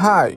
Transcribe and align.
Hi, 0.00 0.36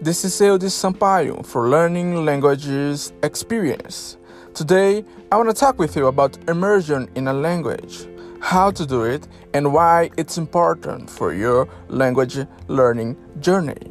this 0.00 0.24
is 0.24 0.40
Eudes 0.40 0.70
Sampaio 0.70 1.44
for 1.44 1.68
Learning 1.68 2.24
Languages 2.24 3.12
Experience. 3.24 4.16
Today, 4.54 5.04
I 5.32 5.36
want 5.36 5.48
to 5.48 5.52
talk 5.52 5.80
with 5.80 5.96
you 5.96 6.06
about 6.06 6.38
immersion 6.48 7.10
in 7.16 7.26
a 7.26 7.32
language, 7.32 8.06
how 8.40 8.70
to 8.70 8.86
do 8.86 9.02
it, 9.02 9.26
and 9.52 9.72
why 9.72 10.10
it's 10.16 10.38
important 10.38 11.10
for 11.10 11.34
your 11.34 11.68
language 11.88 12.38
learning 12.68 13.16
journey. 13.40 13.82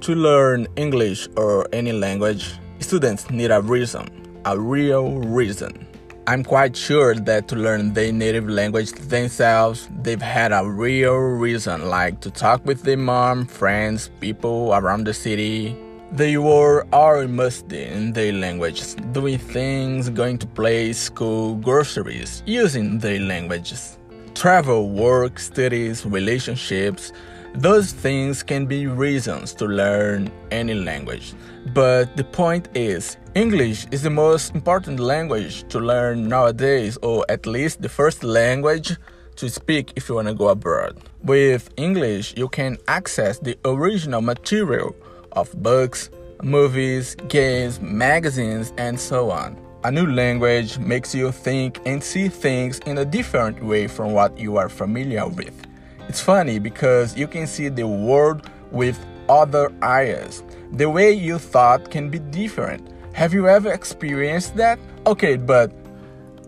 To 0.00 0.16
learn 0.16 0.66
English 0.74 1.28
or 1.36 1.68
any 1.72 1.92
language, 1.92 2.54
students 2.80 3.30
need 3.30 3.52
a 3.52 3.62
reason, 3.62 4.08
a 4.46 4.58
real 4.58 5.20
reason. 5.20 5.86
I'm 6.26 6.42
quite 6.42 6.74
sure 6.74 7.14
that 7.14 7.48
to 7.48 7.56
learn 7.56 7.92
their 7.92 8.10
native 8.10 8.48
language 8.48 8.92
themselves, 8.92 9.90
they've 10.00 10.22
had 10.22 10.52
a 10.52 10.66
real 10.66 11.16
reason, 11.16 11.90
like 11.90 12.20
to 12.20 12.30
talk 12.30 12.64
with 12.64 12.82
their 12.82 12.96
mom, 12.96 13.44
friends, 13.44 14.08
people 14.20 14.72
around 14.72 15.06
the 15.06 15.12
city. 15.12 15.76
They 16.12 16.38
were 16.38 16.86
all 16.94 17.20
immersed 17.20 17.70
in 17.72 18.14
their 18.14 18.32
languages, 18.32 18.94
doing 19.12 19.36
things, 19.36 20.08
going 20.08 20.38
to 20.38 20.46
play, 20.46 20.94
school, 20.94 21.56
groceries, 21.56 22.42
using 22.46 23.00
their 23.00 23.20
languages. 23.20 23.98
Travel, 24.34 24.88
work, 24.88 25.38
studies, 25.38 26.06
relationships, 26.06 27.12
those 27.54 27.92
things 27.92 28.42
can 28.42 28.66
be 28.66 28.86
reasons 28.86 29.54
to 29.54 29.66
learn 29.66 30.30
any 30.50 30.74
language. 30.74 31.34
But 31.72 32.16
the 32.16 32.24
point 32.24 32.68
is, 32.74 33.16
English 33.34 33.86
is 33.90 34.02
the 34.02 34.10
most 34.10 34.54
important 34.54 34.98
language 34.98 35.66
to 35.68 35.78
learn 35.78 36.28
nowadays, 36.28 36.98
or 37.02 37.24
at 37.28 37.46
least 37.46 37.80
the 37.80 37.88
first 37.88 38.24
language 38.24 38.96
to 39.36 39.48
speak 39.48 39.92
if 39.96 40.08
you 40.08 40.16
want 40.16 40.28
to 40.28 40.34
go 40.34 40.48
abroad. 40.48 40.98
With 41.22 41.70
English, 41.76 42.36
you 42.36 42.48
can 42.48 42.76
access 42.88 43.38
the 43.38 43.56
original 43.64 44.20
material 44.20 44.94
of 45.32 45.50
books, 45.62 46.10
movies, 46.42 47.14
games, 47.28 47.80
magazines, 47.80 48.72
and 48.78 48.98
so 48.98 49.30
on. 49.30 49.56
A 49.84 49.90
new 49.90 50.06
language 50.06 50.78
makes 50.78 51.14
you 51.14 51.30
think 51.30 51.80
and 51.86 52.02
see 52.02 52.28
things 52.28 52.78
in 52.80 52.98
a 52.98 53.04
different 53.04 53.62
way 53.62 53.86
from 53.86 54.12
what 54.12 54.38
you 54.38 54.56
are 54.56 54.68
familiar 54.68 55.26
with. 55.28 55.63
It's 56.08 56.20
funny 56.20 56.58
because 56.58 57.16
you 57.16 57.26
can 57.26 57.46
see 57.46 57.68
the 57.68 57.86
world 57.86 58.48
with 58.70 58.98
other 59.28 59.72
eyes. 59.82 60.42
The 60.72 60.88
way 60.88 61.12
you 61.12 61.38
thought 61.38 61.90
can 61.90 62.10
be 62.10 62.18
different 62.18 62.94
have 63.14 63.32
you 63.32 63.48
ever 63.48 63.70
experienced 63.70 64.56
that? 64.56 64.76
Okay, 65.06 65.36
but 65.36 65.70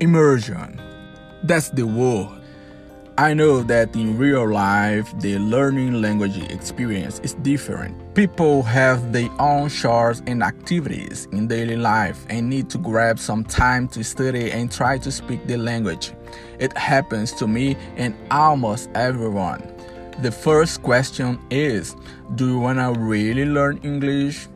immersion. 0.01 0.81
That's 1.45 1.71
the 1.71 1.85
word. 1.85 2.43
I 3.17 3.35
know 3.35 3.63
that 3.63 3.95
in 3.95 4.19
real 4.19 4.51
life, 4.51 5.09
the 5.21 5.39
learning 5.39 6.03
language 6.03 6.37
experience 6.51 7.21
is 7.21 7.35
different. 7.35 7.95
People 8.17 8.65
have 8.65 9.13
their 9.13 9.31
own 9.39 9.69
chores 9.69 10.25
and 10.27 10.43
activities 10.43 11.29
in 11.31 11.47
daily 11.47 11.77
life 11.77 12.27
and 12.29 12.51
need 12.51 12.69
to 12.71 12.79
grab 12.79 13.21
some 13.21 13.45
time 13.45 13.87
to 13.91 14.03
study 14.03 14.51
and 14.51 14.71
try 14.71 14.99
to 14.99 15.13
speak 15.13 15.47
the 15.47 15.57
language. 15.57 16.15
It 16.59 16.77
happens 16.77 17.33
to 17.35 17.47
me 17.47 17.77
and 17.97 18.15
almost 18.31 18.91
everyone. 18.95 19.63
The 20.23 20.33
first 20.33 20.83
question 20.83 21.39
is 21.51 21.95
Do 22.37 22.49
you 22.49 22.59
want 22.59 22.79
to 22.79 22.99
really 22.99 23.45
learn 23.45 23.79
English? 23.83 24.49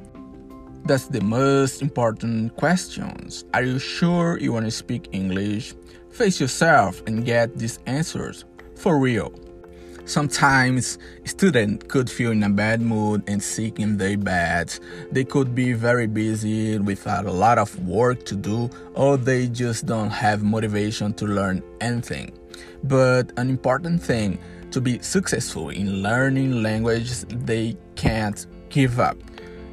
That's 0.86 1.06
the 1.06 1.20
most 1.20 1.82
important 1.82 2.56
questions. 2.56 3.44
Are 3.52 3.62
you 3.62 3.78
sure 3.78 4.38
you 4.38 4.52
want 4.52 4.64
to 4.64 4.70
speak 4.70 5.08
English? 5.12 5.74
Face 6.10 6.40
yourself 6.40 7.02
and 7.06 7.24
get 7.24 7.58
these 7.58 7.78
answers 7.86 8.44
for 8.74 8.98
real. 8.98 9.32
Sometimes 10.04 10.98
students 11.24 11.84
could 11.88 12.10
feel 12.10 12.32
in 12.32 12.42
a 12.42 12.50
bad 12.50 12.80
mood 12.80 13.22
and 13.26 13.42
sick 13.42 13.78
in 13.78 13.96
their 13.96 14.16
beds. 14.16 14.80
They 15.12 15.24
could 15.24 15.54
be 15.54 15.72
very 15.72 16.06
busy 16.06 16.78
without 16.78 17.26
a 17.26 17.32
lot 17.32 17.58
of 17.58 17.78
work 17.86 18.24
to 18.26 18.34
do, 18.34 18.70
or 18.94 19.16
they 19.16 19.46
just 19.46 19.86
don't 19.86 20.10
have 20.10 20.42
motivation 20.42 21.12
to 21.14 21.26
learn 21.26 21.62
anything. 21.80 22.32
But 22.84 23.32
an 23.36 23.50
important 23.50 24.02
thing 24.02 24.38
to 24.70 24.80
be 24.80 24.98
successful 25.00 25.70
in 25.70 26.02
learning 26.02 26.62
languages, 26.62 27.26
they 27.28 27.76
can't 27.94 28.46
give 28.68 29.00
up. 29.00 29.16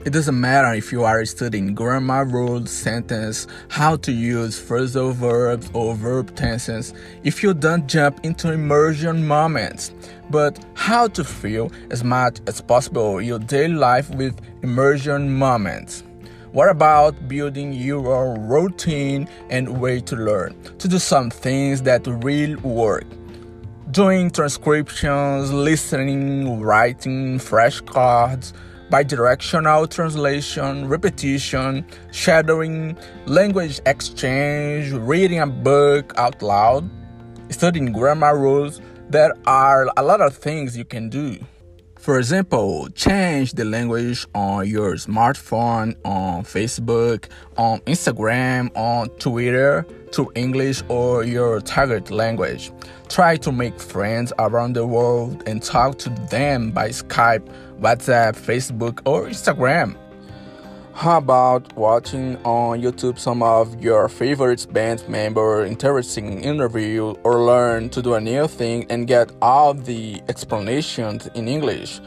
It 0.08 0.14
doesn't 0.14 0.40
matter 0.40 0.74
if 0.74 0.94
you 0.94 1.04
are 1.04 1.26
studying 1.26 1.76
grammar 1.76 2.24
rules, 2.24 2.72
sentence, 2.72 3.46
how 3.68 3.98
to 3.98 4.14
use 4.14 4.58
phrasal 4.58 5.12
verbs 5.12 5.70
or 5.74 5.96
verb 5.96 6.34
tenses, 6.34 6.94
if 7.26 7.44
you 7.44 7.54
don't 7.54 7.90
jump 7.90 8.22
into 8.24 8.54
immersion 8.54 9.28
moments, 9.28 9.92
but 10.30 10.64
how 10.76 11.10
to 11.10 11.26
feel 11.26 11.74
as 11.92 12.06
much 12.06 12.40
as 12.48 12.62
possible 12.62 13.22
your 13.22 13.38
daily 13.38 13.74
life 13.74 14.10
with 14.12 14.40
immersion 14.64 15.30
moments. 15.30 16.04
What 16.54 16.70
about 16.70 17.28
building 17.28 17.74
your 17.74 18.40
routine 18.40 19.28
and 19.50 19.78
way 19.78 20.00
to 20.00 20.16
learn? 20.16 20.56
To 20.78 20.88
do 20.88 21.00
some 21.00 21.30
things 21.30 21.82
that 21.82 22.08
really 22.08 22.56
work. 22.56 23.04
Doing 23.92 24.32
transcriptions, 24.32 25.52
listening, 25.52 26.62
writing, 26.62 27.40
flashcards, 27.40 28.54
bidirectional 28.90 29.90
translation, 29.90 30.88
repetition, 30.88 31.86
shadowing, 32.12 32.98
language 33.26 33.80
exchange, 33.86 34.92
reading 34.94 35.40
a 35.40 35.48
book 35.48 36.14
out 36.18 36.42
loud, 36.42 36.90
studying 37.50 37.92
grammar 37.92 38.38
rules. 38.38 38.82
There 39.10 39.34
are 39.46 39.88
a 39.98 40.04
lot 40.04 40.22
of 40.22 40.36
things 40.36 40.78
you 40.78 40.86
can 40.86 41.10
do. 41.10 41.38
For 42.08 42.20
example, 42.20 42.88
change 42.96 43.54
the 43.54 43.66
language 43.66 44.26
on 44.34 44.66
your 44.68 44.94
smartphone, 44.94 45.98
on 46.06 46.44
Facebook, 46.44 47.26
on 47.58 47.80
Instagram, 47.82 48.72
on 48.78 49.10
Twitter 49.18 49.86
to 50.12 50.32
English 50.36 50.84
or 50.88 51.24
your 51.24 51.60
target 51.60 52.10
language. 52.10 52.72
Try 53.10 53.36
to 53.38 53.52
make 53.52 53.78
friends 53.78 54.32
around 54.40 54.74
the 54.74 54.86
world 54.86 55.44
and 55.48 55.62
talk 55.62 55.98
to 56.00 56.10
them 56.30 56.72
by 56.72 56.90
Skype, 56.90 57.46
WhatsApp, 57.80 58.36
Facebook, 58.36 59.02
or 59.06 59.28
Instagram. 59.28 59.96
How 60.94 61.20
about 61.20 61.78
watching 61.78 62.38
on 62.44 62.82
YouTube 62.82 63.20
some 63.20 63.44
of 63.44 63.84
your 63.84 64.10
favorite 64.10 64.66
band 64.74 65.08
member 65.08 65.64
interesting 65.64 66.44
interview 66.44 67.14
or 67.24 67.44
learn 67.44 67.90
to 67.90 68.02
do 68.02 68.16
a 68.16 68.20
new 68.20 68.48
thing 68.48 68.88
and 68.90 69.06
get 69.06 69.32
all 69.40 69.76
the 69.76 70.24
explanations 70.28 71.28
in 71.36 71.48
English? 71.48 72.02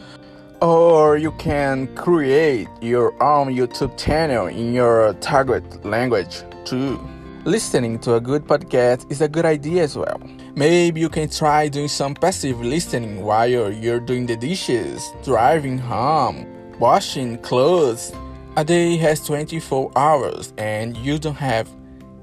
Or 0.61 1.17
you 1.17 1.31
can 1.33 1.87
create 1.95 2.69
your 2.83 3.11
own 3.23 3.55
YouTube 3.55 3.97
channel 3.97 4.49
in 4.49 4.75
your 4.75 5.15
target 5.21 5.85
language 5.85 6.43
too. 6.65 6.99
Listening 7.47 7.99
to 8.01 8.17
a 8.17 8.21
good 8.21 8.45
podcast 8.47 9.11
is 9.11 9.23
a 9.23 9.29
good 9.29 9.47
idea 9.47 9.83
as 9.83 9.97
well. 9.97 10.21
Maybe 10.57 11.01
you 11.01 11.09
can 11.09 11.31
try 11.31 11.69
doing 11.69 11.89
some 11.89 12.13
passive 12.15 12.61
listening 12.61 13.23
while 13.23 13.49
you're 13.49 13.99
doing 13.99 14.27
the 14.27 14.37
dishes, 14.37 15.11
driving 15.25 15.79
home, 15.79 16.47
washing 16.79 17.39
clothes, 17.39 18.13
a 18.59 18.65
day 18.65 18.99
has 18.99 19.25
24 19.25 19.91
hours 19.97 20.53
and 20.59 20.95
you 20.99 21.19
don't 21.19 21.35
have 21.35 21.67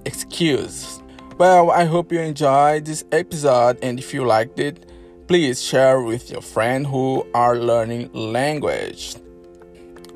excuse. 0.06 1.02
Well, 1.40 1.72
I 1.72 1.86
hope 1.86 2.12
you 2.12 2.20
enjoyed 2.20 2.86
this 2.86 3.04
episode 3.12 3.80
and 3.82 3.98
if 3.98 4.14
you 4.14 4.24
liked 4.24 4.60
it, 4.60 4.86
please 5.28 5.64
share 5.64 6.00
with 6.00 6.30
your 6.30 6.44
friends 6.44 6.90
who 6.90 7.26
are 7.34 7.58
learning 7.58 8.12
language. 8.14 9.16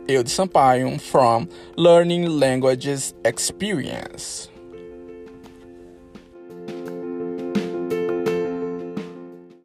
Eudes 0.07 0.29
Sampaio 0.29 1.01
from 1.01 1.50
Learning 1.75 2.28
Languages 2.28 3.16
Experience. 3.25 4.50